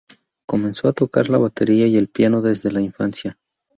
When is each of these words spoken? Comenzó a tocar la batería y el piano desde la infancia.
Comenzó 0.47 0.87
a 0.87 0.93
tocar 0.93 1.29
la 1.29 1.37
batería 1.37 1.85
y 1.85 1.95
el 1.95 2.07
piano 2.07 2.41
desde 2.41 2.71
la 2.71 2.81
infancia. 2.81 3.37